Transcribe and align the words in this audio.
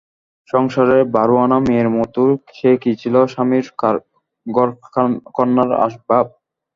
সংসারের 0.49 1.01
বারো-আনা 1.15 1.57
মেয়ের 1.65 1.89
মতো 1.97 2.21
সে 2.55 2.71
কি 2.81 2.91
ছিল 3.01 3.15
স্বামীর 3.33 3.65
ঘরকন্নার 4.47 5.69
আসবাব। 5.85 6.25